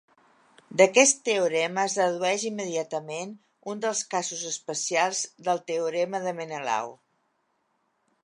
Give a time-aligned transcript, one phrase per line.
[0.79, 3.35] D'aquest teorema, es dedueix immediatament
[3.73, 6.93] un dels casos especials del teorema de Menelau.